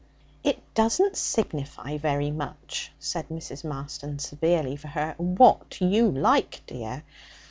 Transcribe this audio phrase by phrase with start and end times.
[0.43, 3.63] 'It doesn't signify very much,' said Mrs.
[3.63, 7.03] Marston (severely for her), 'what you like, dear.